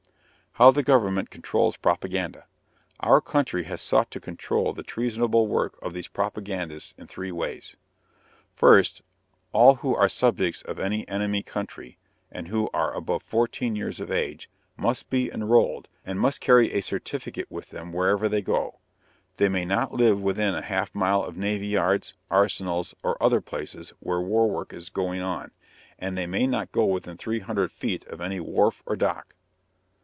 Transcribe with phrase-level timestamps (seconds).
[0.55, 2.45] HOW THE GOVERNMENT CONTROLS PROPAGANDA.
[2.99, 7.77] Our country has sought to control the treasonable work of these propagandists in three ways.
[8.53, 9.01] First,
[9.53, 11.97] all who are subjects of any enemy country,
[12.29, 16.81] and who are above fourteen years of age, must be enrolled, and must carry a
[16.81, 18.79] certificate with them wherever they go.
[19.37, 23.93] They may not live within a half mile of navy yards, arsenals, or other places
[24.01, 25.51] where war work is going on,
[25.97, 29.35] and they may not go within three hundred feet of any wharf or dock.